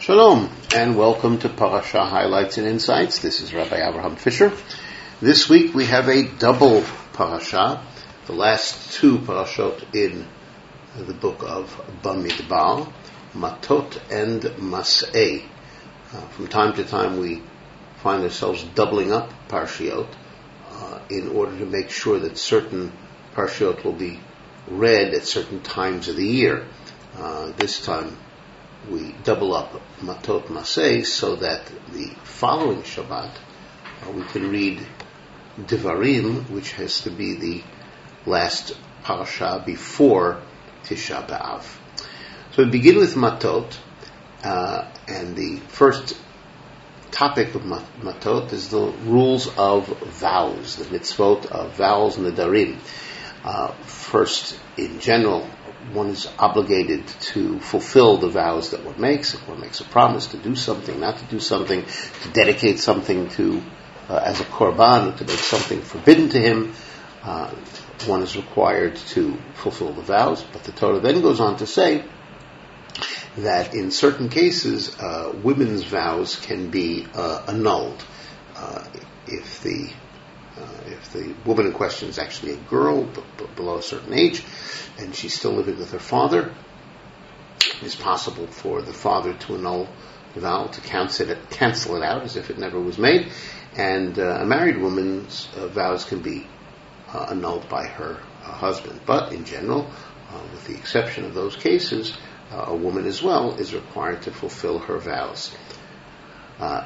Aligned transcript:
Shalom, 0.00 0.48
and 0.74 0.96
welcome 0.96 1.36
to 1.40 1.50
Parasha 1.50 2.02
Highlights 2.02 2.56
and 2.56 2.66
Insights. 2.66 3.18
This 3.18 3.42
is 3.42 3.52
Rabbi 3.52 3.86
Abraham 3.86 4.16
Fischer. 4.16 4.50
This 5.20 5.46
week 5.46 5.74
we 5.74 5.84
have 5.84 6.08
a 6.08 6.22
double 6.22 6.82
parasha, 7.12 7.84
the 8.24 8.32
last 8.32 8.94
two 8.94 9.18
parashot 9.18 9.94
in 9.94 10.26
the 10.96 11.12
book 11.12 11.42
of 11.42 11.78
Bamidbar, 12.02 12.90
Matot 13.34 14.00
and 14.10 14.40
Mas'eh. 14.40 15.44
Uh, 16.14 16.20
from 16.28 16.48
time 16.48 16.72
to 16.76 16.84
time 16.84 17.18
we 17.18 17.42
find 18.02 18.22
ourselves 18.22 18.64
doubling 18.74 19.12
up 19.12 19.30
parshiot 19.48 20.08
uh, 20.70 20.98
in 21.10 21.28
order 21.28 21.58
to 21.58 21.66
make 21.66 21.90
sure 21.90 22.18
that 22.20 22.38
certain 22.38 22.90
parshiot 23.34 23.84
will 23.84 23.92
be 23.92 24.18
read 24.66 25.12
at 25.12 25.24
certain 25.26 25.60
times 25.60 26.08
of 26.08 26.16
the 26.16 26.26
year. 26.26 26.66
Uh, 27.14 27.52
this 27.58 27.84
time 27.84 28.16
double 29.30 29.54
up 29.54 29.80
Matot 30.00 30.42
Maseh 30.46 31.06
so 31.06 31.36
that 31.36 31.64
the 31.92 32.08
following 32.24 32.82
Shabbat 32.82 33.30
uh, 34.02 34.10
we 34.10 34.24
can 34.24 34.50
read 34.50 34.84
Devarim, 35.56 36.50
which 36.50 36.72
has 36.72 37.02
to 37.02 37.10
be 37.10 37.34
the 37.34 37.62
last 38.26 38.76
parasha 39.04 39.62
before 39.64 40.42
Tisha 40.82 41.24
B'Av. 41.28 41.62
So 42.54 42.64
we 42.64 42.70
begin 42.70 42.98
with 42.98 43.14
Matot, 43.14 43.72
uh, 44.42 44.90
and 45.06 45.36
the 45.36 45.58
first 45.68 46.16
topic 47.12 47.54
of 47.54 47.62
Matot 47.62 48.52
is 48.52 48.70
the 48.70 48.86
rules 49.04 49.46
of 49.56 49.86
vows, 49.86 50.74
the 50.74 50.86
mitzvot 50.86 51.46
of 51.46 51.76
vows, 51.76 52.16
Nadarim. 52.16 52.80
Uh, 53.44 53.70
first, 53.84 54.58
in 54.76 54.98
general, 54.98 55.48
one 55.92 56.08
is 56.08 56.28
obligated 56.38 57.06
to 57.06 57.58
fulfill 57.60 58.16
the 58.16 58.28
vows 58.28 58.70
that 58.70 58.84
one 58.84 59.00
makes. 59.00 59.34
If 59.34 59.48
one 59.48 59.60
makes 59.60 59.80
a 59.80 59.84
promise 59.84 60.28
to 60.28 60.36
do 60.36 60.54
something, 60.54 61.00
not 61.00 61.18
to 61.18 61.24
do 61.24 61.40
something, 61.40 61.84
to 62.22 62.28
dedicate 62.32 62.78
something 62.78 63.28
to 63.30 63.62
uh, 64.08 64.22
as 64.24 64.40
a 64.40 64.44
korban, 64.44 65.16
to 65.16 65.24
make 65.24 65.38
something 65.38 65.80
forbidden 65.82 66.28
to 66.30 66.40
him, 66.40 66.74
uh, 67.22 67.50
one 68.06 68.22
is 68.22 68.36
required 68.36 68.96
to 68.96 69.36
fulfill 69.54 69.92
the 69.92 70.02
vows. 70.02 70.42
But 70.52 70.64
the 70.64 70.72
Torah 70.72 71.00
then 71.00 71.20
goes 71.20 71.40
on 71.40 71.58
to 71.58 71.66
say 71.66 72.04
that 73.38 73.74
in 73.74 73.90
certain 73.90 74.28
cases, 74.28 74.98
uh, 74.98 75.32
women's 75.42 75.84
vows 75.84 76.36
can 76.36 76.70
be 76.70 77.06
uh, 77.14 77.44
annulled 77.48 78.04
uh, 78.56 78.84
if 79.26 79.62
the 79.62 79.90
uh, 80.60 80.80
if 80.86 81.12
the 81.12 81.34
woman 81.46 81.66
in 81.66 81.72
question 81.72 82.08
is 82.08 82.18
actually 82.18 82.52
a 82.52 82.56
girl 82.56 83.04
b- 83.04 83.22
b- 83.38 83.46
below 83.56 83.78
a 83.78 83.82
certain 83.82 84.12
age 84.12 84.44
and 84.98 85.14
she's 85.14 85.34
still 85.34 85.52
living 85.52 85.78
with 85.78 85.92
her 85.92 85.98
father, 85.98 86.52
it's 87.82 87.94
possible 87.94 88.46
for 88.46 88.82
the 88.82 88.92
father 88.92 89.32
to 89.34 89.54
annul 89.54 89.88
the 90.34 90.40
vow, 90.40 90.66
to 90.66 90.80
cancel 90.82 91.30
it, 91.30 91.50
cancel 91.50 91.96
it 91.96 92.02
out 92.02 92.22
as 92.22 92.36
if 92.36 92.50
it 92.50 92.58
never 92.58 92.78
was 92.80 92.98
made. 92.98 93.32
And 93.76 94.18
uh, 94.18 94.40
a 94.40 94.46
married 94.46 94.78
woman's 94.78 95.48
uh, 95.56 95.68
vows 95.68 96.04
can 96.04 96.20
be 96.22 96.46
uh, 97.12 97.28
annulled 97.30 97.68
by 97.68 97.86
her 97.86 98.20
uh, 98.42 98.52
husband. 98.52 99.00
But 99.06 99.32
in 99.32 99.44
general, 99.44 99.90
with 100.52 100.66
the 100.66 100.74
exception 100.74 101.24
of 101.24 101.34
those 101.34 101.56
cases, 101.56 102.16
a 102.52 102.74
woman 102.74 103.06
as 103.06 103.20
well 103.20 103.56
is 103.56 103.74
required 103.74 104.22
to 104.22 104.30
fulfill 104.30 104.78
her 104.78 104.98
vows. 104.98 105.52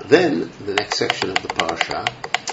then 0.06 0.50
the 0.64 0.74
next 0.74 0.96
section 0.96 1.28
of 1.28 1.42
the 1.42 1.48
parasha 1.48 2.10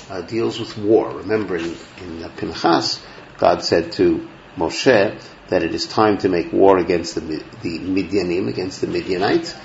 uh, 0.10 0.22
deals 0.22 0.60
with 0.60 0.78
war. 0.78 1.12
Remember, 1.18 1.58
in, 1.58 1.76
in 2.02 2.30
Pinchas, 2.38 3.04
God 3.38 3.64
said 3.64 3.92
to 3.94 4.28
Moshe 4.56 5.22
that 5.50 5.64
it 5.64 5.74
is 5.74 5.86
time 5.86 6.18
to 6.20 6.30
make 6.30 6.52
war 6.52 6.78
against 6.78 7.16
the, 7.16 7.44
the 7.62 7.80
Midianim, 7.80 8.48
against 8.48 8.82
the 8.82 8.88
Midianites, 8.88 9.56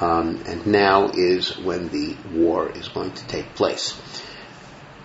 um, 0.00 0.42
and 0.46 0.66
now 0.66 1.10
is 1.10 1.56
when 1.58 1.88
the 1.88 2.16
war 2.32 2.70
is 2.70 2.88
going 2.88 3.12
to 3.12 3.26
take 3.26 3.54
place. 3.54 4.00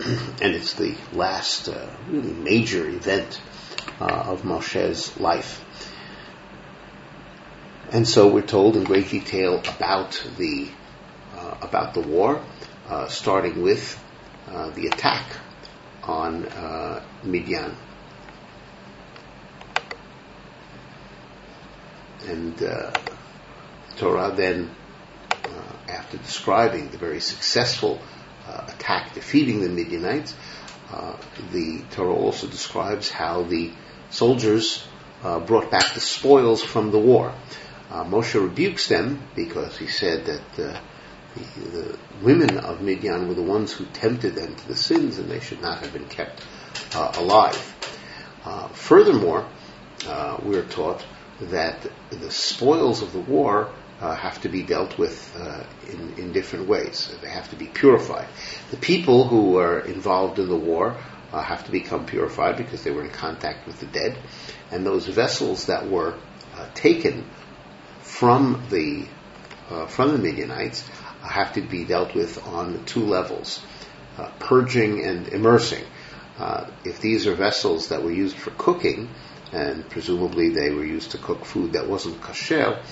and 0.00 0.54
it's 0.54 0.74
the 0.74 0.96
last 1.12 1.68
uh, 1.68 1.90
really 2.08 2.32
major 2.32 2.88
event 2.88 3.40
uh, 4.00 4.24
of 4.28 4.42
Moshe's 4.42 5.18
life. 5.20 5.64
And 7.92 8.06
so 8.06 8.28
we're 8.28 8.42
told 8.42 8.76
in 8.76 8.84
great 8.84 9.10
detail 9.10 9.58
about 9.76 10.24
the 10.38 10.68
uh, 11.36 11.56
about 11.60 11.94
the 11.94 12.00
war, 12.00 12.42
uh, 12.88 13.08
starting 13.08 13.62
with 13.62 13.98
uh, 14.46 14.70
the 14.70 14.86
attack 14.86 15.24
on 16.02 16.46
uh, 16.46 17.02
Midian. 17.22 17.76
And 22.26 22.62
uh, 22.62 22.92
Torah 23.96 24.32
then, 24.36 24.70
uh, 25.46 25.90
after 25.92 26.16
describing 26.18 26.90
the 26.90 26.98
very 26.98 27.20
successful 27.20 28.00
uh, 28.46 28.66
attack 28.68 29.14
defeating 29.14 29.60
the 29.60 29.68
Midianites, 29.68 30.34
the 31.52 31.82
Torah 31.92 32.14
also 32.14 32.46
describes 32.48 33.10
how 33.10 33.42
the 33.42 33.70
soldiers 34.10 34.84
brought 35.22 35.70
back 35.70 35.94
the 35.94 36.00
spoils 36.00 36.62
from 36.62 36.90
the 36.90 36.98
war. 36.98 37.32
Moshe 37.90 38.34
rebukes 38.34 38.88
them 38.88 39.22
because 39.36 39.76
he 39.78 39.86
said 39.86 40.26
that 40.26 40.80
the, 41.34 41.98
women 42.22 42.58
of 42.58 42.80
Midian 42.80 43.28
were 43.28 43.34
the 43.34 43.42
ones 43.42 43.72
who 43.72 43.84
tempted 43.86 44.34
them 44.34 44.54
to 44.54 44.68
the 44.68 44.76
sins, 44.76 45.18
and 45.18 45.30
they 45.30 45.40
should 45.40 45.62
not 45.62 45.80
have 45.80 45.92
been 45.92 46.08
kept 46.08 46.44
uh, 46.94 47.12
alive. 47.16 47.76
Uh, 48.44 48.68
furthermore, 48.68 49.46
uh, 50.06 50.38
we 50.44 50.56
are 50.56 50.64
taught 50.64 51.04
that 51.40 51.86
the 52.10 52.30
spoils 52.30 53.02
of 53.02 53.12
the 53.12 53.20
war 53.20 53.72
uh, 54.00 54.14
have 54.14 54.40
to 54.42 54.48
be 54.48 54.62
dealt 54.62 54.98
with 54.98 55.34
uh, 55.38 55.62
in, 55.90 56.14
in, 56.18 56.32
different 56.32 56.66
ways. 56.66 57.14
They 57.20 57.28
have 57.28 57.50
to 57.50 57.56
be 57.56 57.66
purified. 57.66 58.28
The 58.70 58.78
people 58.78 59.28
who 59.28 59.58
are 59.58 59.80
involved 59.80 60.38
in 60.38 60.48
the 60.48 60.56
war 60.56 60.96
uh, 61.32 61.42
have 61.42 61.64
to 61.66 61.70
become 61.70 62.06
purified 62.06 62.56
because 62.56 62.82
they 62.82 62.90
were 62.90 63.04
in 63.04 63.10
contact 63.10 63.66
with 63.66 63.78
the 63.78 63.86
dead, 63.86 64.18
and 64.70 64.86
those 64.86 65.06
vessels 65.06 65.66
that 65.66 65.88
were 65.88 66.14
taken 66.74 67.24
from 68.00 68.62
the 68.70 69.06
from 69.88 70.12
the 70.12 70.18
Midianites 70.18 70.82
have 71.22 71.54
to 71.54 71.62
be 71.62 71.84
dealt 71.84 72.14
with 72.14 72.46
on 72.46 72.84
two 72.84 73.04
levels 73.04 73.60
uh, 74.18 74.30
purging 74.38 75.04
and 75.04 75.28
immersing. 75.28 75.84
Uh, 76.38 76.66
if 76.84 77.00
these 77.00 77.26
are 77.26 77.34
vessels 77.34 77.88
that 77.88 78.02
were 78.02 78.12
used 78.12 78.36
for 78.36 78.50
cooking, 78.52 79.08
and 79.52 79.88
presumably 79.90 80.50
they 80.50 80.70
were 80.70 80.84
used 80.84 81.10
to 81.12 81.18
cook 81.18 81.44
food 81.44 81.72
that 81.72 81.88
wasn't 81.88 82.20
kosher, 82.20 82.82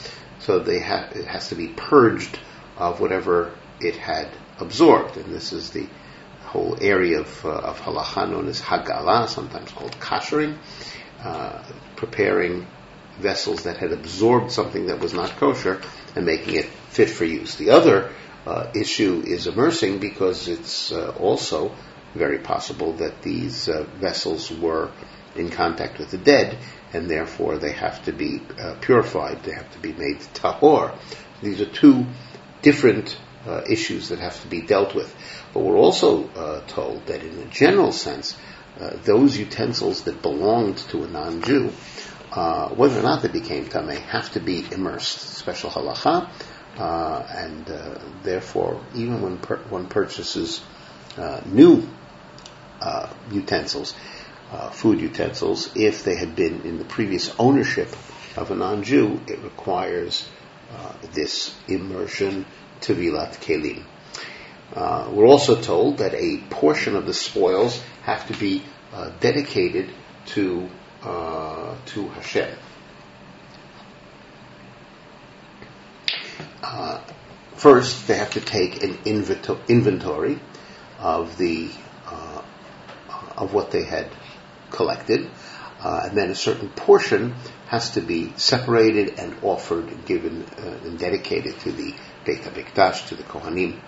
so 0.40 0.58
they 0.58 0.76
it 0.76 1.24
has 1.26 1.48
to 1.48 1.54
be 1.54 1.68
purged 1.68 2.38
of 2.76 3.00
whatever 3.00 3.52
it 3.80 3.96
had 3.96 4.28
absorbed. 4.58 5.16
And 5.16 5.32
this 5.32 5.52
is 5.52 5.70
the 5.70 5.86
whole 6.44 6.76
area 6.80 7.20
of, 7.20 7.44
uh, 7.44 7.50
of 7.50 7.80
halacha 7.80 8.30
known 8.30 8.48
as 8.48 8.60
hagala, 8.60 9.28
sometimes 9.28 9.70
called 9.72 9.92
kashering, 10.00 10.56
uh, 11.22 11.62
preparing 11.96 12.66
vessels 13.18 13.64
that 13.64 13.76
had 13.76 13.92
absorbed 13.92 14.52
something 14.52 14.86
that 14.86 15.00
was 15.00 15.12
not 15.12 15.30
kosher 15.36 15.80
and 16.18 16.26
making 16.26 16.56
it 16.56 16.64
fit 16.64 17.08
for 17.08 17.24
use. 17.24 17.54
The 17.54 17.70
other 17.70 18.10
uh, 18.44 18.72
issue 18.74 19.22
is 19.24 19.46
immersing 19.46 20.00
because 20.00 20.48
it's 20.48 20.90
uh, 20.90 21.14
also 21.16 21.72
very 22.12 22.38
possible 22.38 22.94
that 22.94 23.22
these 23.22 23.68
uh, 23.68 23.84
vessels 24.00 24.50
were 24.50 24.90
in 25.36 25.48
contact 25.48 26.00
with 26.00 26.10
the 26.10 26.18
dead 26.18 26.58
and 26.92 27.08
therefore 27.08 27.58
they 27.58 27.70
have 27.70 28.04
to 28.06 28.12
be 28.12 28.42
uh, 28.58 28.74
purified, 28.80 29.44
they 29.44 29.52
have 29.52 29.70
to 29.72 29.78
be 29.78 29.92
made 29.92 30.18
tahor. 30.34 30.98
These 31.40 31.60
are 31.60 31.70
two 31.70 32.04
different 32.62 33.16
uh, 33.46 33.62
issues 33.70 34.08
that 34.08 34.18
have 34.18 34.42
to 34.42 34.48
be 34.48 34.62
dealt 34.62 34.96
with. 34.96 35.14
But 35.54 35.60
we're 35.60 35.78
also 35.78 36.28
uh, 36.30 36.66
told 36.66 37.06
that 37.06 37.22
in 37.22 37.38
a 37.38 37.46
general 37.46 37.92
sense, 37.92 38.36
those 39.04 39.36
utensils 39.36 40.02
that 40.02 40.22
belonged 40.22 40.78
to 40.78 41.02
a 41.02 41.08
non-Jew 41.08 41.72
uh, 42.32 42.68
whether 42.70 43.00
or 43.00 43.02
not 43.02 43.22
they 43.22 43.28
became 43.28 43.66
tamei 43.66 43.98
have 43.98 44.32
to 44.32 44.40
be 44.40 44.64
immersed. 44.70 45.20
Special 45.20 45.70
halacha, 45.70 46.30
uh, 46.76 47.26
and 47.30 47.69
uh, 47.70 47.98
therefore, 48.22 48.84
even 48.94 49.22
when 49.22 49.38
per- 49.38 49.58
one 49.69 49.88
purchases 49.88 50.60
uh, 51.16 51.40
new 51.46 51.88
uh, 52.80 53.12
utensils, 53.32 53.94
uh, 54.52 54.70
food 54.70 55.00
utensils, 55.00 55.70
if 55.75 56.04
they 56.04 56.16
had 56.16 56.36
been 56.36 56.62
in 56.62 56.78
the 56.78 56.84
previous 56.84 57.34
ownership 57.38 57.88
of 58.36 58.50
a 58.50 58.54
non-Jew, 58.54 59.20
it 59.26 59.40
requires 59.40 60.28
this 61.14 61.54
immersion 61.66 62.44
tevilat 62.81 63.40
kelim. 63.40 63.82
Uh, 64.74 65.08
we're 65.10 65.26
also 65.26 65.60
told 65.60 65.98
that 65.98 66.14
a 66.14 66.36
portion 66.50 66.94
of 66.94 67.06
the 67.06 67.14
spoils 67.14 67.82
have 68.02 68.26
to 68.28 68.38
be 68.38 68.62
dedicated 69.19 69.90
to 70.26 70.69
uh, 71.02 71.76
to 71.86 72.08
Hashem. 72.08 72.56
Uh, 76.62 77.00
first, 77.54 78.06
they 78.08 78.16
have 78.16 78.32
to 78.32 78.40
take 78.40 78.82
an 78.82 78.98
inventory 79.04 80.38
of 80.98 81.38
the 81.38 81.70
uh, 82.06 82.42
of 83.36 83.54
what 83.54 83.70
they 83.70 83.84
had 83.84 84.08
collected. 84.70 85.28
Uh, 85.80 86.00
and 86.04 86.18
then 86.18 86.30
a 86.30 86.34
certain 86.34 86.68
portion 86.70 87.34
has 87.68 87.92
to 87.92 88.00
be 88.00 88.32
separated 88.36 89.18
and 89.18 89.36
offered 89.42 90.06
given 90.06 90.42
uh, 90.58 90.78
and 90.84 90.98
dedicated 90.98 91.58
to 91.60 91.70
the 91.70 91.94
Beit 92.24 92.40
HaMikdash, 92.40 93.08
to 93.08 93.14
the 93.14 93.22
Kohanim. 93.22 93.78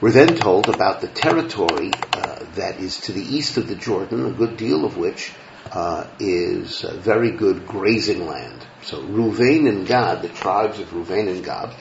We're 0.00 0.12
then 0.12 0.36
told 0.36 0.68
about 0.68 1.00
the 1.00 1.08
territory 1.08 1.90
uh, 2.12 2.44
that 2.54 2.78
is 2.78 3.00
to 3.02 3.12
the 3.12 3.22
east 3.22 3.56
of 3.56 3.66
the 3.66 3.74
Jordan, 3.74 4.26
a 4.26 4.30
good 4.30 4.56
deal 4.56 4.84
of 4.84 4.96
which 4.96 5.32
uh, 5.72 6.06
is 6.18 6.80
very 6.80 7.30
good 7.30 7.66
grazing 7.66 8.26
land. 8.26 8.64
So 8.82 9.02
Ruvain 9.02 9.68
and 9.68 9.86
Gad, 9.86 10.22
the 10.22 10.28
tribes 10.28 10.78
of 10.78 10.88
Ruvain 10.90 11.28
and 11.28 11.44
Gad, 11.44 11.74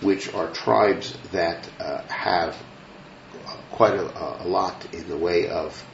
which 0.00 0.32
are 0.34 0.50
tribes 0.50 1.16
that 1.32 1.68
uh, 1.80 2.02
have 2.08 2.56
quite 3.70 3.94
a, 3.94 4.44
a, 4.44 4.46
lot 4.46 4.94
in 4.94 5.08
the 5.08 5.16
way 5.16 5.48
of 5.48 5.84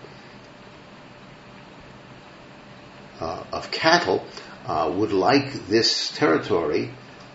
uh, 3.21 3.45
of 3.53 3.71
cattle, 3.71 4.25
uh, 4.67 4.93
would 4.95 5.13
like 5.13 5.53
this 5.67 6.11
territory 6.17 6.91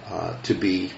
uh, 0.07 0.41
to 0.41 0.53
be 0.53 0.91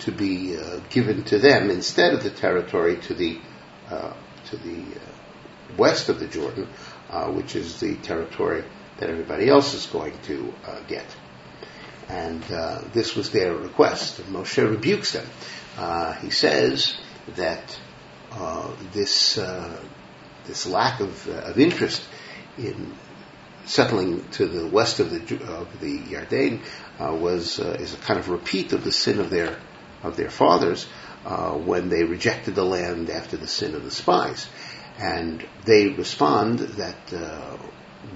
to 0.00 0.12
be 0.12 0.56
uh, 0.56 0.80
given 0.90 1.24
to 1.24 1.38
them 1.38 1.70
instead 1.70 2.14
of 2.14 2.22
the 2.22 2.30
territory 2.30 2.96
to 2.96 3.14
the 3.14 3.38
uh, 3.90 4.12
to 4.46 4.56
the 4.56 4.80
uh, 4.80 5.76
west 5.76 6.08
of 6.08 6.18
the 6.18 6.26
Jordan, 6.26 6.68
uh, 7.10 7.26
which 7.28 7.56
is 7.56 7.80
the 7.80 7.96
territory 7.96 8.64
that 8.98 9.10
everybody 9.10 9.48
else 9.48 9.74
is 9.74 9.86
going 9.86 10.16
to 10.22 10.54
uh, 10.66 10.80
get. 10.88 11.06
And 12.08 12.42
this 12.92 13.14
was 13.14 13.30
their 13.30 13.54
request. 13.54 14.18
And 14.18 14.34
Moshe 14.34 14.68
rebukes 14.68 15.12
them. 15.12 15.26
he 16.22 16.30
says 16.30 16.96
that 17.36 17.78
this 18.92 19.38
this 20.46 20.66
lack 20.66 20.98
of, 20.98 21.28
of 21.28 21.56
interest 21.60 22.02
in 22.58 22.92
settling 23.64 24.28
to 24.30 24.46
the 24.46 24.66
west 24.66 25.00
of 25.00 25.10
the 25.10 25.44
of 25.44 25.80
the 25.80 25.98
Yarden 25.98 26.60
uh, 26.98 27.14
was 27.14 27.60
uh, 27.60 27.76
is 27.78 27.94
a 27.94 27.98
kind 27.98 28.18
of 28.18 28.28
repeat 28.28 28.72
of 28.72 28.84
the 28.84 28.92
sin 28.92 29.20
of 29.20 29.30
their 29.30 29.58
of 30.02 30.16
their 30.16 30.30
fathers 30.30 30.86
uh, 31.24 31.52
when 31.52 31.88
they 31.88 32.04
rejected 32.04 32.54
the 32.54 32.64
land 32.64 33.10
after 33.10 33.36
the 33.36 33.46
sin 33.46 33.74
of 33.74 33.84
the 33.84 33.90
spies. 33.90 34.48
And 34.98 35.46
they 35.64 35.88
respond 35.88 36.58
that 36.58 37.12
uh, 37.12 37.56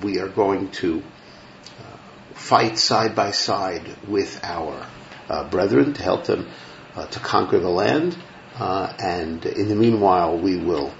we 0.02 0.18
are 0.20 0.28
going 0.28 0.70
to 0.72 1.02
uh, 1.02 1.96
fight 2.34 2.78
side 2.78 3.14
by 3.14 3.30
side 3.30 3.96
with 4.08 4.40
our 4.42 4.86
uh, 5.28 5.48
brethren 5.48 5.94
to 5.94 6.02
help 6.02 6.24
them 6.24 6.48
uh, 6.94 7.06
to 7.06 7.20
conquer 7.20 7.58
the 7.58 7.70
land. 7.70 8.16
And 8.58 9.44
in 9.44 9.68
the 9.68 9.74
meanwhile, 9.74 10.38
we 10.38 10.56
will 10.56 10.92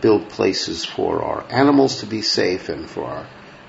build 0.00 0.30
places 0.30 0.84
for 0.84 1.22
our 1.22 1.44
animals 1.50 2.00
to 2.00 2.06
be 2.06 2.22
safe 2.22 2.68
and 2.68 2.88
for 2.88 3.26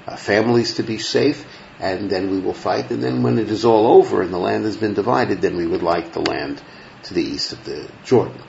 our 0.08 0.18
families 0.18 0.76
to 0.76 0.84
be 0.84 0.98
safe 0.98 1.46
and 1.80 2.10
then 2.10 2.32
we 2.32 2.40
will 2.40 2.54
fight. 2.54 2.92
And 2.92 3.04
then 3.04 3.24
when 3.24 3.38
it 3.38 3.50
is 3.50 3.66
all 3.66 3.98
over 3.98 4.22
and 4.22 4.34
the 4.34 4.40
land 4.40 4.66
has 4.66 4.78
been 4.78 4.94
divided, 4.94 5.42
then 5.42 5.58
we 5.58 5.68
would 5.68 5.84
like 5.84 6.14
the 6.14 6.22
land 6.22 6.62
to 7.04 7.14
the 7.14 7.24
east 7.24 7.54
of 7.54 7.64
the 7.66 7.90
Jordan. 8.04 8.42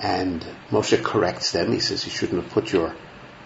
And 0.00 0.44
Moshe 0.70 1.02
corrects 1.02 1.52
them. 1.52 1.72
He 1.72 1.80
says 1.80 2.04
you 2.04 2.10
shouldn't 2.10 2.42
have 2.42 2.52
put 2.52 2.72
your 2.72 2.94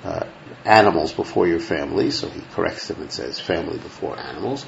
uh, 0.03 0.27
animals 0.65 1.13
before 1.13 1.47
your 1.47 1.61
family, 1.61 2.11
so 2.11 2.29
he 2.29 2.41
corrects 2.53 2.89
them 2.89 3.01
and 3.01 3.13
says 3.13 3.39
family 3.39 3.79
before 3.79 4.19
animals. 4.19 4.65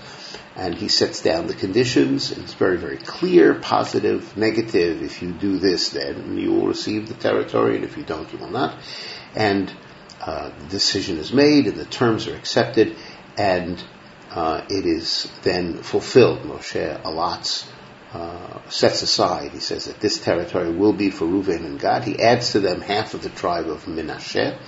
And 0.56 0.74
he 0.74 0.88
sets 0.88 1.22
down 1.22 1.46
the 1.46 1.54
conditions. 1.54 2.32
It's 2.32 2.54
very, 2.54 2.76
very 2.76 2.98
clear, 2.98 3.54
positive, 3.54 4.36
negative. 4.36 5.02
If 5.02 5.22
you 5.22 5.32
do 5.32 5.58
this, 5.58 5.90
then 5.90 6.36
you 6.36 6.52
will 6.52 6.66
receive 6.66 7.08
the 7.08 7.14
territory, 7.14 7.76
and 7.76 7.84
if 7.84 7.96
you 7.96 8.02
don't, 8.02 8.30
you 8.32 8.38
will 8.38 8.50
not. 8.50 8.78
And 9.34 9.72
uh, 10.20 10.50
the 10.58 10.66
decision 10.66 11.18
is 11.18 11.32
made, 11.32 11.66
and 11.66 11.76
the 11.76 11.84
terms 11.84 12.26
are 12.26 12.36
accepted, 12.36 12.96
and 13.38 13.82
uh, 14.30 14.64
it 14.68 14.86
is 14.86 15.30
then 15.42 15.82
fulfilled. 15.82 16.40
Moshe 16.40 17.02
allots, 17.02 17.66
uh, 18.12 18.68
sets 18.68 19.02
aside. 19.02 19.52
He 19.52 19.60
says 19.60 19.86
that 19.86 20.00
this 20.00 20.18
territory 20.18 20.70
will 20.70 20.92
be 20.92 21.10
for 21.10 21.26
Reuven 21.26 21.64
and 21.64 21.78
Gad. 21.78 22.04
He 22.04 22.18
adds 22.18 22.52
to 22.52 22.60
them 22.60 22.80
half 22.80 23.14
of 23.14 23.22
the 23.22 23.30
tribe 23.30 23.68
of 23.68 23.84
Menashe 23.84 24.58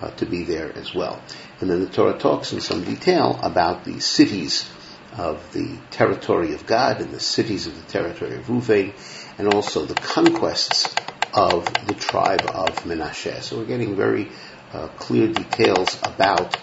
uh, 0.00 0.10
to 0.12 0.26
be 0.26 0.44
there 0.44 0.76
as 0.76 0.94
well. 0.94 1.22
And 1.60 1.70
then 1.70 1.80
the 1.80 1.90
Torah 1.90 2.18
talks 2.18 2.52
in 2.52 2.60
some 2.60 2.84
detail 2.84 3.38
about 3.42 3.84
the 3.84 4.00
cities 4.00 4.68
of 5.16 5.52
the 5.52 5.78
territory 5.90 6.54
of 6.54 6.66
Gad 6.66 7.00
and 7.00 7.10
the 7.10 7.20
cities 7.20 7.66
of 7.66 7.74
the 7.74 7.92
territory 7.92 8.36
of 8.36 8.46
Reuven, 8.46 8.94
and 9.38 9.48
also 9.48 9.84
the 9.84 9.94
conquests 9.94 10.94
of 11.34 11.64
the 11.86 11.94
tribe 11.94 12.42
of 12.46 12.84
Menashe. 12.84 13.42
So 13.42 13.58
we're 13.58 13.66
getting 13.66 13.96
very 13.96 14.30
uh, 14.72 14.88
clear 14.88 15.28
details 15.28 15.98
about 16.02 16.56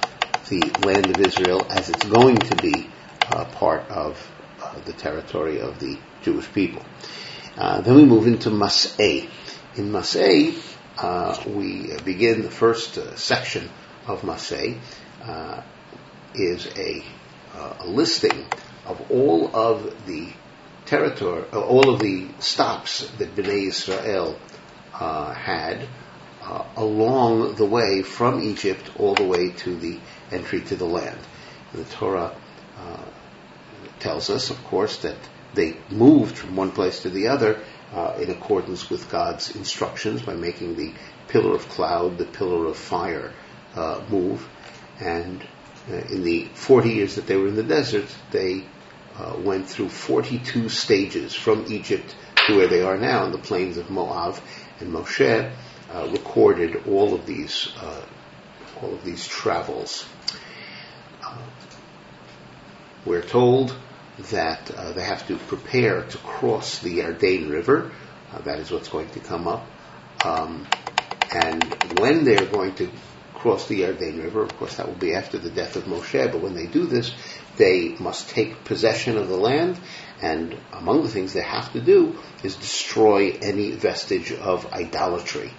the 0.49 0.69
land 0.79 1.09
of 1.09 1.19
Israel 1.19 1.65
as 1.69 1.89
it's 1.89 2.05
going 2.05 2.43
to 2.43 2.55
be 2.55 2.89
uh, 3.27 3.45
part 3.45 3.89
of 3.89 4.31
uh, 4.61 4.79
the 4.81 4.93
territory 4.93 5.59
of 5.59 5.79
the 5.79 5.97
Jewish 6.23 6.51
people. 6.53 6.83
Uh, 7.57 7.81
then 7.81 7.95
we 7.95 8.05
move 8.05 8.27
into 8.27 8.49
Mas'eh. 8.49 9.29
In 9.75 9.91
Mas'eh, 9.91 10.55
uh, 10.97 11.43
we 11.47 11.97
begin 12.05 12.41
the 12.41 12.51
first 12.51 12.97
uh, 12.97 13.15
section 13.15 13.69
of 14.05 14.21
Mas'eh 14.21 14.79
uh, 15.23 15.61
is 16.33 16.67
a, 16.77 17.03
a, 17.53 17.87
listing 17.87 18.45
of 18.85 19.11
all 19.11 19.55
of 19.55 20.05
the 20.05 20.31
territory, 20.85 21.43
all 21.51 21.93
of 21.93 21.99
the 21.99 22.29
stops 22.39 23.09
that 23.17 23.35
Bnei 23.35 23.67
Israel 23.67 24.39
had 24.93 25.87
along 26.75 27.55
the 27.55 27.65
way 27.65 28.01
from 28.01 28.41
Egypt 28.41 28.91
all 28.97 29.15
the 29.15 29.25
way 29.25 29.51
to 29.51 29.75
the 29.75 29.99
entry 30.31 30.61
to 30.61 30.75
the 30.75 30.85
land. 30.85 31.19
The 31.73 31.83
Torah 31.85 32.35
uh, 32.77 33.05
tells 33.99 34.29
us, 34.29 34.49
of 34.49 34.63
course, 34.65 34.97
that 34.99 35.17
they 35.53 35.77
moved 35.89 36.37
from 36.37 36.55
one 36.55 36.71
place 36.71 37.01
to 37.01 37.09
the 37.09 37.27
other 37.27 37.61
uh, 37.93 38.17
in 38.19 38.29
accordance 38.29 38.89
with 38.89 39.09
God's 39.09 39.55
instructions 39.55 40.21
by 40.21 40.35
making 40.35 40.75
the 40.75 40.93
pillar 41.27 41.55
of 41.55 41.67
cloud, 41.69 42.17
the 42.17 42.25
pillar 42.25 42.65
of 42.67 42.77
fire 42.77 43.33
uh, 43.75 44.01
move. 44.09 44.47
And 44.99 45.43
uh, 45.89 45.95
in 46.11 46.23
the 46.23 46.45
40 46.45 46.89
years 46.89 47.15
that 47.15 47.27
they 47.27 47.37
were 47.37 47.47
in 47.47 47.55
the 47.55 47.63
desert, 47.63 48.07
they 48.31 48.65
uh, 49.17 49.35
went 49.39 49.67
through 49.67 49.89
42 49.89 50.69
stages 50.69 51.33
from 51.33 51.65
Egypt 51.71 52.15
to 52.47 52.55
where 52.55 52.67
they 52.67 52.81
are 52.81 52.97
now 52.97 53.25
in 53.25 53.31
the 53.31 53.37
plains 53.37 53.77
of 53.77 53.89
Moab. 53.89 54.39
And 54.79 54.93
Moshe 54.93 55.51
uh, 55.93 56.07
recorded 56.11 56.87
all 56.87 57.13
of 57.13 57.25
these 57.25 57.73
all 58.81 58.93
of 58.93 59.03
these 59.03 59.27
travels. 59.27 60.07
We're 63.05 63.21
told 63.21 63.75
that 64.31 64.71
uh, 64.71 64.91
they 64.93 65.03
have 65.03 65.27
to 65.27 65.37
prepare 65.37 66.03
to 66.03 66.17
cross 66.17 66.79
the 66.79 66.99
Yarden 66.99 67.49
River. 67.49 67.91
Uh, 68.31 68.41
that 68.41 68.59
is 68.59 68.71
what's 68.71 68.89
going 68.89 69.09
to 69.09 69.19
come 69.19 69.47
up. 69.47 69.65
Um, 70.25 70.67
and 71.33 71.63
when 71.95 72.25
they're 72.25 72.45
going 72.45 72.75
to 72.75 72.91
cross 73.33 73.67
the 73.67 73.81
Yarden 73.81 74.21
River, 74.21 74.41
of 74.41 74.55
course 74.57 74.75
that 74.77 74.87
will 74.87 74.95
be 74.95 75.13
after 75.13 75.37
the 75.37 75.51
death 75.51 75.75
of 75.75 75.83
Moshe, 75.83 76.31
but 76.31 76.41
when 76.41 76.55
they 76.55 76.67
do 76.67 76.85
this, 76.85 77.15
they 77.57 77.95
must 77.99 78.29
take 78.29 78.65
possession 78.65 79.17
of 79.17 79.27
the 79.27 79.37
land, 79.37 79.79
and 80.21 80.57
among 80.73 81.03
the 81.03 81.09
things 81.09 81.33
they 81.33 81.41
have 81.41 81.71
to 81.73 81.81
do 81.81 82.19
is 82.43 82.55
destroy 82.55 83.37
any 83.41 83.71
vestige 83.71 84.31
of 84.31 84.73
idolatry. 84.73 85.51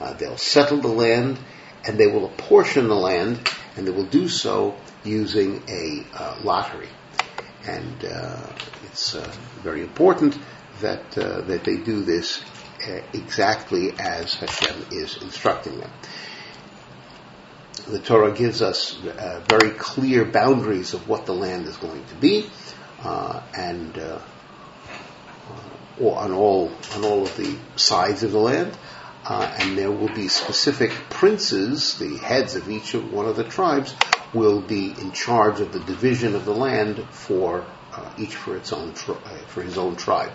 Uh, 0.00 0.12
they'll 0.14 0.36
settle 0.36 0.78
the 0.78 0.88
land, 0.88 1.38
and 1.86 1.98
they 1.98 2.06
will 2.06 2.26
apportion 2.26 2.88
the 2.88 2.94
land, 2.94 3.48
and 3.76 3.86
they 3.86 3.90
will 3.90 4.06
do 4.06 4.28
so 4.28 4.76
using 5.04 5.62
a 5.68 6.04
uh, 6.14 6.40
lottery. 6.42 6.88
And 7.66 8.04
uh, 8.04 8.52
it's 8.84 9.14
uh, 9.14 9.32
very 9.62 9.82
important 9.82 10.36
that 10.80 11.16
uh, 11.16 11.42
that 11.42 11.64
they 11.64 11.76
do 11.76 12.02
this 12.02 12.42
uh, 12.88 13.00
exactly 13.12 13.92
as 13.98 14.34
Hashem 14.34 14.86
is 14.90 15.22
instructing 15.22 15.78
them. 15.78 15.90
The 17.88 18.00
Torah 18.00 18.32
gives 18.32 18.62
us 18.62 18.96
uh, 19.04 19.44
very 19.48 19.70
clear 19.70 20.24
boundaries 20.24 20.94
of 20.94 21.08
what 21.08 21.26
the 21.26 21.34
land 21.34 21.66
is 21.66 21.76
going 21.76 22.04
to 22.06 22.14
be, 22.16 22.48
and 23.04 23.96
on 25.98 26.32
all 26.32 26.72
on 26.94 27.04
all 27.04 27.22
of 27.22 27.36
the 27.36 27.56
sides 27.76 28.22
of 28.22 28.32
the 28.32 28.38
land. 28.38 28.76
Uh, 29.24 29.54
and 29.60 29.78
there 29.78 29.90
will 29.90 30.12
be 30.14 30.26
specific 30.26 30.90
princes, 31.08 31.96
the 31.98 32.16
heads 32.18 32.56
of 32.56 32.68
each 32.68 32.94
of 32.94 33.12
one 33.12 33.26
of 33.26 33.36
the 33.36 33.44
tribes, 33.44 33.94
will 34.34 34.60
be 34.60 34.90
in 34.90 35.12
charge 35.12 35.60
of 35.60 35.72
the 35.72 35.80
division 35.80 36.34
of 36.34 36.44
the 36.44 36.54
land 36.54 36.98
for 37.10 37.64
uh, 37.92 38.12
each 38.18 38.34
for 38.34 38.56
its 38.56 38.72
own 38.72 38.94
tri- 38.94 39.14
uh, 39.14 39.36
for 39.46 39.62
his 39.62 39.78
own 39.78 39.94
tribe. 39.96 40.32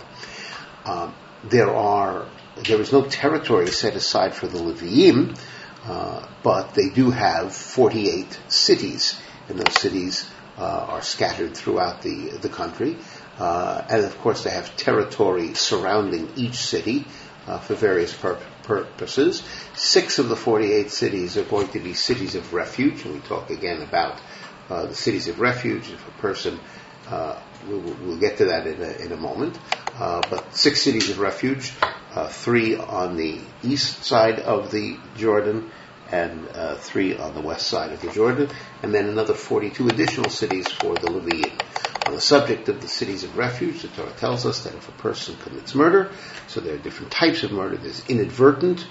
Um, 0.86 1.14
there 1.44 1.74
are 1.74 2.28
there 2.56 2.80
is 2.80 2.92
no 2.92 3.06
territory 3.06 3.68
set 3.68 3.96
aside 3.96 4.34
for 4.34 4.48
the 4.48 4.58
Leviim, 4.58 5.38
uh, 5.86 6.28
but 6.42 6.74
they 6.74 6.90
do 6.90 7.12
have 7.12 7.54
48 7.54 8.40
cities, 8.48 9.20
and 9.50 9.60
those 9.60 9.80
cities 9.80 10.30
uh, 10.58 10.62
are 10.62 11.02
scattered 11.02 11.56
throughout 11.56 12.02
the 12.04 12.38
the 12.42 12.50
country. 12.50 12.98
Uh, 13.38 13.86
and 13.90 14.06
of 14.06 14.18
course, 14.20 14.44
they 14.44 14.50
have 14.50 14.76
territory 14.78 15.54
surrounding 15.54 16.32
each 16.36 16.56
city 16.56 17.06
uh, 17.46 17.60
for 17.60 17.76
various 17.76 18.14
pur- 18.14 18.40
purposes. 18.68 19.42
Six 19.74 20.20
of 20.20 20.30
the 20.30 20.36
48 20.36 20.92
cities 20.92 21.38
are 21.38 21.44
going 21.44 21.70
to 21.70 21.80
be 21.80 21.94
cities 21.94 22.36
of 22.36 22.54
refuge, 22.54 23.06
and 23.06 23.16
we 23.16 23.20
talk 23.22 23.50
again 23.50 23.82
about 23.82 24.22
uh, 24.70 24.86
the 24.86 24.96
cities 24.96 25.28
of 25.28 25.40
refuge. 25.40 25.90
If 25.90 26.08
a 26.08 26.12
person, 26.22 26.60
uh, 27.08 27.40
we'll, 27.68 27.80
we'll, 27.80 28.20
get 28.20 28.38
to 28.38 28.46
that 28.46 28.68
in 28.68 28.82
a, 28.82 29.06
in 29.06 29.12
a 29.14 29.18
moment, 29.18 29.58
uh, 29.96 30.22
but 30.30 30.54
six 30.56 30.82
cities 30.82 31.10
of 31.10 31.20
refuge, 31.20 31.74
uh, 32.14 32.28
three 32.28 32.76
on 32.76 33.16
the 33.16 33.40
east 33.64 34.04
side 34.04 34.40
of 34.40 34.72
the 34.72 34.98
Jordan, 35.16 35.72
and 36.12 36.48
uh, 36.50 36.76
three 36.76 37.18
on 37.18 37.34
the 37.34 37.42
west 37.42 37.68
side 37.68 37.92
of 37.92 38.02
the 38.02 38.12
Jordan, 38.12 38.50
and 38.84 38.94
then 38.94 39.08
another 39.08 39.34
42 39.34 39.88
additional 39.88 40.30
cities 40.30 40.68
for 40.68 40.96
the 40.96 41.08
Leviim. 41.08 41.67
On 42.08 42.14
the 42.14 42.22
subject 42.22 42.70
of 42.70 42.80
the 42.80 42.88
cities 42.88 43.26
of 43.26 43.36
refuge, 43.36 43.82
the 43.82 43.90
Torah 43.90 44.14
tells 44.14 44.46
us 44.46 44.64
that 44.64 44.74
if 44.74 44.88
a 44.88 44.94
person 44.94 45.36
commits 45.44 45.76
murder, 45.76 46.10
so 46.48 46.62
there 46.62 46.76
are 46.76 46.78
different 46.78 47.12
types 47.12 47.44
of 47.44 47.52
murder. 47.52 47.76
There's 47.76 48.08
inadvertent, 48.08 48.88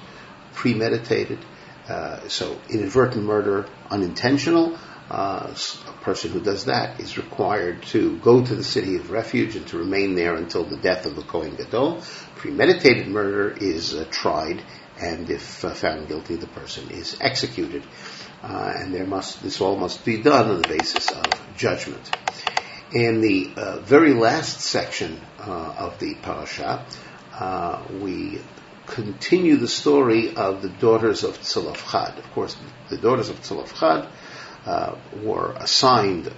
premeditated, 0.52 1.38
uh, 1.88 2.28
so 2.28 2.60
inadvertent 2.68 3.24
murder, 3.24 3.70
unintentional. 3.90 4.78
Uh, 5.08 5.54
a 5.86 5.92
person 6.02 6.30
who 6.30 6.40
does 6.40 6.66
that 6.66 7.00
is 7.00 7.16
required 7.16 7.84
to 7.84 8.18
go 8.18 8.44
to 8.44 8.54
the 8.54 8.64
city 8.64 8.96
of 8.96 9.10
refuge 9.10 9.56
and 9.56 9.66
to 9.68 9.78
remain 9.78 10.14
there 10.14 10.34
until 10.34 10.64
the 10.64 10.76
death 10.76 11.06
of 11.06 11.16
the 11.16 11.22
Kohen 11.22 11.54
Gadol. 11.56 12.02
Premeditated 12.34 13.08
murder 13.08 13.50
is 13.50 13.94
uh, 13.94 14.04
tried 14.10 14.62
and 15.00 15.30
if 15.30 15.64
uh, 15.64 15.70
found 15.70 16.08
guilty, 16.08 16.36
the 16.36 16.48
person 16.48 16.90
is 16.90 17.16
executed. 17.20 17.82
Uh, 18.42 18.72
and 18.76 18.94
there 18.94 19.06
must 19.06 19.42
this 19.42 19.62
all 19.62 19.76
must 19.76 20.04
be 20.04 20.20
done 20.20 20.50
on 20.50 20.60
the 20.60 20.68
basis 20.68 21.10
of 21.12 21.56
judgment. 21.56 22.12
In 22.92 23.20
the 23.20 23.50
uh, 23.56 23.80
very 23.80 24.14
last 24.14 24.60
section 24.60 25.20
uh, 25.38 25.74
of 25.78 25.98
the 25.98 26.14
parasha, 26.14 26.86
uh, 27.34 27.82
we 28.00 28.40
continue 28.86 29.56
the 29.56 29.68
story 29.68 30.36
of 30.36 30.62
the 30.62 30.68
daughters 30.68 31.24
of 31.24 31.36
Tzalafchad. 31.40 32.18
Of 32.18 32.30
course, 32.32 32.56
the 32.88 32.96
daughters 32.96 33.28
of 33.28 33.40
Tzalafchad 33.40 34.08
uh, 34.64 34.96
were 35.22 35.52
assigned 35.52 36.32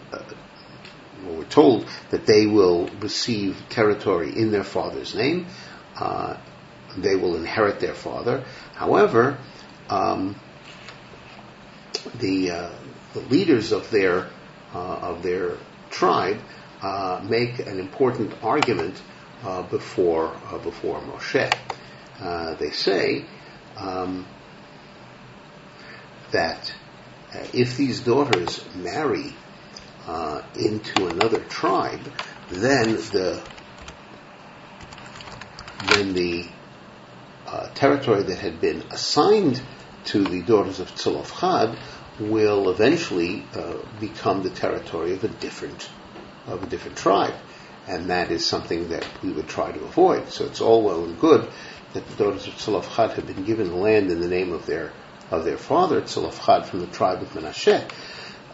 we're 1.27 1.45
told 1.45 1.87
that 2.11 2.27
they 2.27 2.47
will 2.47 2.89
receive 3.01 3.61
territory 3.69 4.37
in 4.37 4.51
their 4.51 4.65
father's 4.65 5.15
name, 5.15 5.47
uh, 5.97 6.37
they 6.97 7.17
will 7.17 7.37
inherit 7.37 7.81
their 7.81 7.95
father. 7.95 8.45
However, 8.75 9.39
um, 9.89 10.37
the, 12.19 12.51
uh, 12.51 12.71
the 13.15 13.21
leaders 13.21 13.73
of 13.73 13.91
their 13.91 14.29
uh, 14.75 14.79
of 14.79 15.23
their 15.23 15.57
tribe 15.91 16.39
uh, 16.83 17.21
make 17.29 17.59
an 17.59 17.79
important 17.79 18.33
argument 18.43 19.01
uh, 19.43 19.63
before 19.63 20.33
uh, 20.47 20.59
before 20.59 21.01
Moshe. 21.01 21.53
Uh, 22.21 22.55
they 22.55 22.71
say 22.71 23.25
um, 23.77 24.27
that 26.33 26.73
if 27.53 27.77
these 27.77 28.01
daughters 28.01 28.65
marry 28.75 29.33
into 30.57 31.07
another 31.07 31.41
tribe, 31.41 32.13
then 32.51 32.93
the 32.95 33.43
then 35.89 36.13
the 36.15 36.45
uh, 37.47 37.69
territory 37.75 38.23
that 38.23 38.39
had 38.39 38.61
been 38.61 38.83
assigned 38.91 39.61
to 40.05 40.25
the 40.25 40.43
daughters 40.43 40.81
of 40.81 40.89
Tzolofchad 40.95 41.79
will 42.21 42.71
eventually 42.71 43.45
uh, 43.55 43.75
become 44.01 44.43
the 44.43 44.51
territory 44.51 45.13
of 45.13 45.25
a 45.25 45.29
different 45.29 45.89
of 46.47 46.63
a 46.63 46.67
different 46.67 46.97
tribe, 46.97 47.35
and 47.87 48.11
that 48.11 48.31
is 48.31 48.47
something 48.47 48.89
that 48.89 49.07
we 49.23 49.31
would 49.31 49.49
try 49.49 49.71
to 49.71 49.85
avoid. 49.85 50.29
So 50.31 50.47
it's 50.47 50.61
all 50.61 50.83
well 50.83 51.05
and 51.05 51.19
good 51.21 51.49
that 51.93 52.07
the 52.07 52.25
daughters 52.25 52.47
of 52.47 52.55
Tzolofchad 52.55 53.13
have 53.13 53.27
been 53.27 53.45
given 53.45 53.81
land 53.81 54.11
in 54.11 54.21
the 54.21 54.29
name 54.29 54.53
of 54.53 54.67
their 54.67 54.93
of 55.31 55.45
their 55.45 55.59
father 55.59 56.01
Tzolofchad 56.01 56.65
from 56.67 56.81
the 56.81 56.87
tribe 56.87 57.23
of 57.23 57.29
Menashe. 57.31 57.91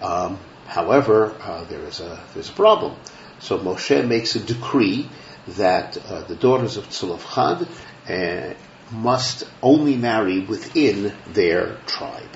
Um, 0.01 0.39
however, 0.67 1.35
uh, 1.41 1.65
there 1.65 1.85
is 1.85 2.01
a 2.01 2.21
there's 2.35 2.51
a 2.51 2.53
problem. 2.53 2.97
So 3.41 3.59
Moshe 3.59 4.07
makes 4.07 4.37
a 4.37 4.41
decree 4.41 5.09
that 5.49 5.99
uh, 5.99 6.23
the 6.23 6.37
daughters 6.37 6.77
of 6.77 6.89
Tzolofchad 6.89 7.69
uh, 8.09 8.55
must 8.91 9.45
only 9.63 9.97
marry 9.97 10.41
within 10.41 11.13
their 11.29 11.77
tribe. 11.87 12.31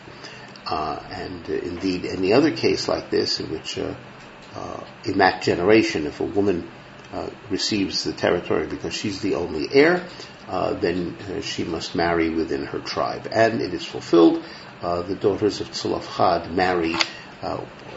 Uh, 0.69 1.03
and 1.11 1.49
uh, 1.49 1.55
indeed, 1.55 2.05
any 2.05 2.33
other 2.33 2.55
case 2.55 2.89
like 2.89 3.09
this, 3.09 3.41
in 3.41 3.51
which 3.51 3.79
uh, 3.79 3.95
uh 4.55 4.85
in 5.05 5.19
that 5.19 5.43
generation, 5.43 6.07
if 6.07 6.21
a 6.21 6.25
woman 6.25 6.71
uh, 7.13 7.31
receives 7.49 8.05
the 8.05 8.13
territory 8.13 8.67
because 8.67 8.93
she's 8.93 9.23
the 9.23 9.35
only 9.35 9.67
heir, 9.73 10.07
uh, 10.47 10.75
then 10.75 11.17
she 11.41 11.65
must 11.65 11.95
marry 11.95 12.29
within 12.29 12.67
her 12.67 12.81
tribe. 12.81 13.27
And 13.33 13.63
it 13.63 13.73
is 13.73 13.85
fulfilled. 13.85 14.45
the 14.83 15.17
daughters 15.19 15.61
of 15.61 15.71
Tzolofchad 15.71 16.53
marry 16.53 16.97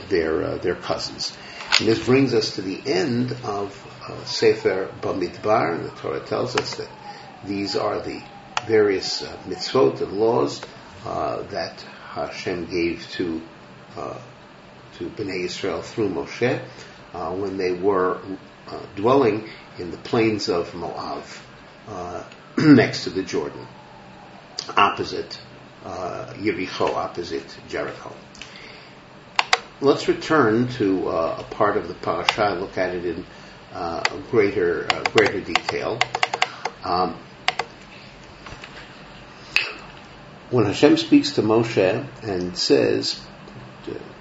their 0.09 0.57
their 0.57 0.75
cousins. 0.75 1.37
And 1.79 1.87
this 1.87 2.05
brings 2.05 2.33
us 2.33 2.55
to 2.55 2.61
the 2.61 2.81
end 2.85 3.35
of 3.43 3.75
Sefer 4.25 4.93
Bamidbar. 5.01 5.75
And 5.75 5.85
the 5.85 5.95
Torah 6.01 6.25
tells 6.25 6.55
us 6.55 6.75
that 6.75 6.89
these 7.45 7.75
are 7.75 7.99
the 7.99 8.21
various 8.65 9.23
mitzvot 9.47 10.01
and 10.01 10.13
laws 10.13 10.61
uh, 11.05 11.41
that 11.43 11.85
Hashem 12.11 12.65
gave 12.65 13.09
to 13.11 13.41
uh, 13.95 14.19
to 14.97 15.05
Bnei 15.05 15.45
Israel 15.45 15.81
through 15.81 16.09
Moshe 16.09 16.61
uh, 17.13 17.31
when 17.31 17.57
they 17.57 17.71
were 17.71 18.19
uh, 18.67 18.79
dwelling 18.95 19.47
in 19.79 19.91
the 19.91 19.97
plains 19.97 20.49
of 20.49 20.75
Moab, 20.75 21.23
uh, 21.87 22.23
next 22.57 23.05
to 23.05 23.11
the 23.11 23.23
Jordan, 23.23 23.65
opposite 24.75 25.39
Yericho, 25.83 26.93
opposite 26.95 27.57
Jericho. 27.69 28.13
Let's 29.79 30.09
return 30.09 30.67
to 30.79 31.09
a 31.09 31.43
part 31.49 31.77
of 31.77 31.87
the 31.87 31.95
parasha, 31.95 32.57
look 32.59 32.77
at 32.77 32.93
it 32.93 33.05
in 33.05 33.25
greater 34.29 35.07
greater 35.13 35.39
detail. 35.39 36.01
Um, 36.83 37.15
when 40.51 40.65
Hashem 40.65 40.97
speaks 40.97 41.31
to 41.33 41.41
Moshe 41.41 42.05
and 42.23 42.57
says, 42.57 43.19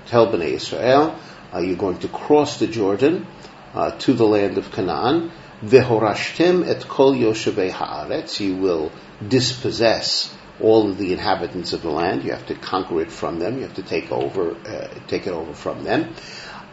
tell 0.07 0.33
Bnei 0.33 0.53
Israel, 0.53 1.19
uh, 1.53 1.59
you're 1.59 1.77
going 1.77 1.99
to 1.99 2.09
cross 2.09 2.61
the 2.61 2.69
Jordan 2.69 3.27
uh, 3.75 3.91
to 3.99 4.13
the 4.15 4.27
land 4.27 4.57
of 4.57 4.71
Canaan. 4.71 5.33
Vehorashtem 5.65 6.67
et 6.67 6.87
kol 6.89 7.15
yoshevei 7.15 7.71
haaretz. 7.71 8.39
You 8.39 8.57
will 8.57 8.93
dispossess 9.27 10.33
all 10.61 10.89
of 10.89 10.99
the 10.99 11.13
inhabitants 11.13 11.73
of 11.73 11.83
the 11.83 11.91
land. 11.91 12.23
You 12.23 12.31
have 12.31 12.47
to 12.47 12.55
conquer 12.55 13.01
it 13.03 13.11
from 13.11 13.41
them. 13.41 13.57
You 13.57 13.63
have 13.63 13.75
to 13.75 13.83
take 13.83 14.13
over, 14.13 14.53
uh, 14.53 14.89
take 15.09 15.27
it 15.27 15.33
over 15.33 15.53
from 15.53 15.83
them. 15.83 16.15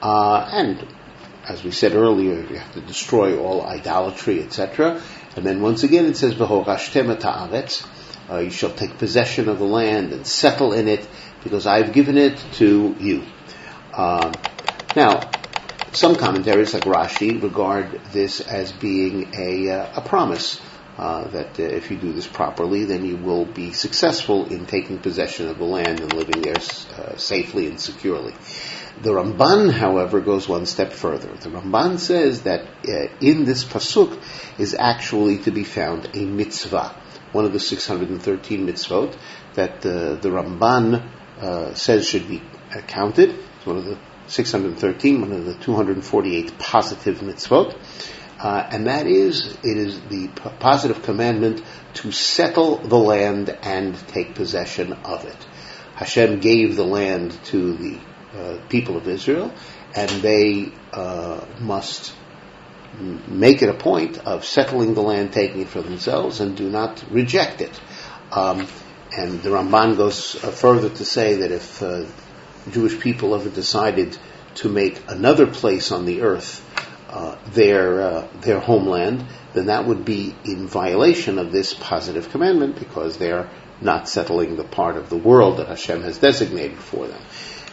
Uh, 0.04 0.48
and 0.52 0.88
as 1.48 1.64
we 1.64 1.72
said 1.72 1.94
earlier, 1.94 2.42
you 2.42 2.58
have 2.58 2.74
to 2.74 2.82
destroy 2.82 3.40
all 3.40 3.66
idolatry, 3.66 4.44
etc. 4.44 5.02
And 5.36 5.44
then 5.44 5.62
once 5.62 5.84
again 5.84 6.06
it 6.06 6.16
says, 6.16 6.36
Vehorashtem 6.36 7.10
et 7.10 7.22
haaretz 7.22 7.86
uh, 8.30 8.40
you 8.40 8.50
shall 8.50 8.72
take 8.72 8.98
possession 8.98 9.50
of 9.50 9.60
the 9.60 9.66
land 9.66 10.12
and 10.12 10.28
settle 10.28 10.74
in 10.74 10.88
it 10.88 11.08
because 11.44 11.66
I've 11.66 11.94
given 11.94 12.18
it 12.18 12.38
to 12.54 12.96
you. 13.00 13.24
Uh, 13.94 14.38
now, 14.96 15.34
some 15.94 16.18
commentaries 16.18 16.74
like 16.74 16.84
Rashi 16.84 17.42
regard 17.42 18.04
this 18.12 18.42
as 18.42 18.72
being 18.72 19.34
a, 19.34 19.70
uh, 19.70 20.02
a 20.02 20.02
promise 20.02 20.62
uh, 20.98 21.28
that 21.30 21.60
uh, 21.60 21.64
if 21.64 21.92
you 21.92 21.98
do 21.98 22.12
this 22.12 22.28
properly, 22.28 22.84
then 22.84 23.06
you 23.06 23.16
will 23.16 23.46
be 23.46 23.72
successful 23.72 24.52
in 24.52 24.66
taking 24.66 24.98
possession 24.98 25.48
of 25.48 25.58
the 25.58 25.64
land 25.64 26.02
and 26.02 26.12
living 26.12 26.42
there 26.42 26.56
uh, 26.56 27.16
safely 27.18 27.68
and 27.68 27.80
securely. 27.80 28.34
The 29.02 29.12
Ramban, 29.12 29.72
however, 29.72 30.20
goes 30.20 30.50
one 30.50 30.66
step 30.66 30.92
further. 30.92 31.28
The 31.28 31.50
Ramban 31.50 32.00
says 32.00 32.42
that 32.44 32.66
in 33.22 33.46
this 33.46 33.64
pasuk 33.64 34.20
is 34.58 34.76
actually 34.78 35.38
to 35.44 35.52
be 35.52 35.64
found 35.64 36.10
a 36.16 36.26
mitzvah 36.26 36.96
one 37.38 37.46
of 37.46 37.54
the 37.54 37.60
613 37.60 38.66
mitzvot 38.66 39.16
that 39.54 39.82
the, 39.82 40.18
the 40.20 40.30
Ramban 40.30 41.08
uh, 41.40 41.76
says 41.76 42.08
should 42.08 42.28
be 42.28 42.42
counted. 42.88 43.30
It's 43.30 43.66
one 43.66 43.78
of 43.78 43.86
the 43.86 44.00
613, 44.26 45.22
one 45.22 45.32
of 45.32 45.46
the 45.46 45.54
248 45.54 46.58
positive 46.58 47.20
mitzvot. 47.20 47.78
Uh, 48.40 48.68
and 48.72 48.88
that 48.88 49.06
is, 49.06 49.56
it 49.64 49.78
is 49.78 50.00
the 50.10 50.30
p- 50.30 50.50
positive 50.60 51.04
commandment 51.04 51.64
to 51.94 52.12
settle 52.12 52.78
the 52.78 52.98
land 52.98 53.50
and 53.62 53.96
take 54.08 54.34
possession 54.34 54.94
of 54.94 55.26
it. 55.26 55.48
Hashem 55.94 56.40
gave 56.40 56.76
the 56.76 56.86
land 56.86 57.38
to 57.46 57.74
the 57.74 58.00
uh, 58.34 58.68
people 58.68 58.98
of 58.98 59.08
Israel, 59.08 59.54
and 59.96 60.10
they 60.10 60.72
uh, 60.92 61.46
must 61.60 62.16
make 63.28 63.62
it 63.62 63.70
a 63.70 63.74
point 63.74 64.18
of 64.20 64.46
settling 64.46 64.94
the 64.94 65.02
land, 65.02 65.34
taking 65.34 65.62
it 65.62 65.70
for 65.70 65.82
themselves, 65.82 66.40
and 66.40 66.56
do 66.58 66.70
not 66.70 67.04
reject 67.12 67.62
it. 67.62 67.80
Um, 68.32 68.68
and 69.16 69.42
the 69.42 69.50
Ramban 69.50 69.98
goes 69.98 70.36
uh, 70.44 70.52
further 70.52 70.90
to 70.90 71.06
say 71.06 71.36
that 71.38 71.52
if 71.52 71.82
uh, 71.82 72.06
Jewish 72.72 73.00
people 73.00 73.36
ever 73.36 73.50
decided 73.50 74.18
to 74.56 74.70
make 74.70 75.02
another 75.08 75.48
place 75.48 75.92
on 75.92 76.06
the 76.06 76.22
earth 76.22 76.64
uh, 77.10 77.38
their 77.52 78.02
uh, 78.02 78.28
their 78.42 78.60
homeland, 78.60 79.26
then 79.54 79.68
that 79.68 79.86
would 79.86 80.04
be 80.04 80.36
in 80.44 80.68
violation 80.68 81.40
of 81.40 81.52
this 81.52 81.74
positive 81.74 82.30
commandment 82.30 82.78
because 82.78 83.18
they're 83.18 83.50
not 83.80 84.10
settling 84.10 84.56
the 84.56 84.64
part 84.64 84.98
of 84.98 85.10
the 85.10 85.18
world 85.18 85.58
that 85.58 85.68
Hashem 85.68 86.02
has 86.02 86.18
designated 86.18 86.78
for 86.78 87.08
them. 87.08 87.22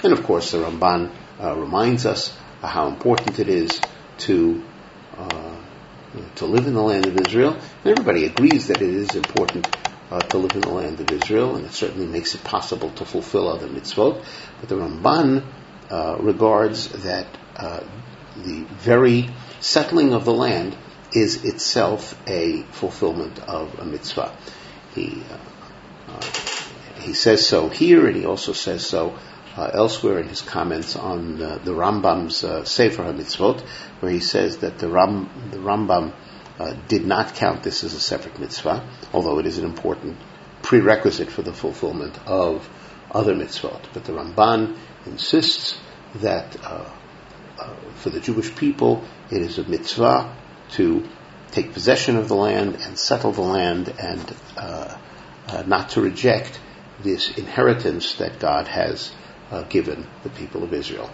And 0.02 0.12
of 0.12 0.23
course, 0.23 0.52
the 0.52 0.59
Ramban 0.59 1.11
uh, 1.42 1.56
reminds 1.56 2.06
us 2.06 2.37
how 2.62 2.88
important 2.88 3.38
it 3.38 3.49
is 3.49 3.80
to 4.18 4.62
uh, 5.16 5.56
to 6.37 6.47
live 6.47 6.66
in 6.66 6.75
the 6.75 6.83
land 6.83 7.06
of 7.06 7.16
Israel. 7.16 7.54
And 7.54 7.87
everybody 7.87 8.25
agrees 8.25 8.68
that 8.68 8.83
it 8.83 8.90
is 8.90 9.14
important 9.14 9.66
uh, 10.11 10.23
to 10.23 10.38
live 10.38 10.54
in 10.54 10.62
the 10.62 10.71
land 10.71 11.00
of 11.00 11.11
Israel, 11.11 11.56
and 11.56 11.66
it 11.66 11.73
certainly 11.73 12.06
makes 12.06 12.35
it 12.35 12.44
possible 12.44 12.90
to 12.90 13.04
fulfill 13.04 13.49
other 13.49 13.66
mitzvot. 13.66 14.25
But 14.61 14.68
the 14.68 14.76
Ramban 14.76 15.44
uh, 15.90 16.16
regards 16.21 16.88
that 17.04 17.26
uh, 17.56 17.85
the 18.37 18.64
very 18.64 19.28
settling 19.61 20.12
of 20.12 20.25
the 20.25 20.35
land 20.35 20.76
is 21.12 21.44
itself 21.44 22.21
a 22.28 22.62
fulfillment 22.62 23.38
of 23.40 23.78
a 23.78 23.85
mitzvah. 23.85 24.37
He 24.94 25.23
uh, 25.30 25.38
uh, 26.09 26.21
he 27.00 27.12
says 27.12 27.47
so 27.47 27.68
here, 27.68 28.06
and 28.06 28.16
he 28.16 28.25
also 28.25 28.52
says 28.52 28.87
so 28.87 29.18
uh, 29.56 29.70
elsewhere 29.73 30.18
in 30.18 30.28
his 30.28 30.42
comments 30.42 30.96
on 30.96 31.40
uh, 31.40 31.58
the 31.62 31.70
Rambam's 31.70 32.42
uh, 32.42 32.64
Sefer 32.64 33.04
HaMitzvot, 33.04 33.61
where 34.00 34.11
he 34.11 34.20
says 34.20 34.58
that 34.58 34.78
the, 34.78 34.88
Ram, 34.88 35.30
the 35.50 35.58
Rambam 35.58 36.12
uh, 36.58 36.75
did 36.88 37.06
not 37.06 37.34
count 37.34 37.62
this 37.62 37.84
as 37.84 37.94
a 37.94 38.00
separate 38.00 38.38
mitzvah, 38.38 38.88
although 39.12 39.38
it 39.38 39.46
is 39.46 39.58
an 39.58 39.64
important 39.64 40.16
prerequisite 40.62 41.30
for 41.30 41.42
the 41.42 41.52
fulfillment 41.52 42.18
of 42.26 42.68
other 43.11 43.34
mitzvot. 43.34 43.80
But 43.92 44.04
the 44.04 44.12
Ramban 44.12 44.76
insists 45.06 45.78
that 46.16 46.56
uh, 46.64 46.90
uh, 47.58 47.75
for 47.96 48.11
the 48.11 48.20
Jewish 48.20 48.54
people, 48.56 49.04
it 49.30 49.40
is 49.40 49.58
a 49.58 49.64
mitzvah 49.64 50.37
to 50.73 51.08
take 51.52 51.73
possession 51.73 52.16
of 52.16 52.26
the 52.26 52.34
land 52.34 52.76
and 52.80 52.99
settle 52.99 53.30
the 53.30 53.42
land 53.42 53.94
and 54.00 55.68
not 55.68 55.90
to 55.90 56.00
reject 56.00 56.58
this 57.02 57.37
inheritance 57.37 58.14
that 58.14 58.40
God 58.40 58.66
has 58.66 59.12
uh, 59.50 59.62
given 59.64 60.06
the 60.22 60.30
people 60.30 60.64
of 60.64 60.72
Israel. 60.72 61.10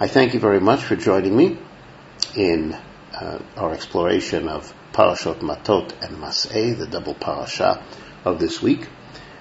I 0.00 0.06
thank 0.06 0.34
you 0.34 0.40
very 0.40 0.60
much 0.60 0.84
for 0.84 0.96
joining 0.96 1.36
me 1.36 1.58
in 2.36 2.72
uh, 3.12 3.40
our 3.56 3.72
exploration 3.72 4.48
of 4.48 4.72
Parashot 4.92 5.40
Matot 5.40 5.92
and 6.02 6.18
Mas'eh, 6.18 6.78
the 6.78 6.86
double 6.86 7.14
parasha 7.14 7.82
of 8.24 8.38
this 8.38 8.62
week. 8.62 8.86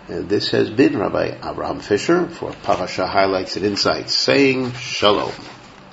And 0.08 0.30
this 0.30 0.52
has 0.52 0.70
been 0.70 0.98
Rabbi 0.98 1.38
Abraham 1.44 1.80
Fischer 1.80 2.28
for 2.30 2.54
Parasha 2.64 3.06
Highlights 3.06 3.58
and 3.58 3.66
Insights, 3.66 4.16
saying 4.16 4.72
Shalom. 4.74 5.34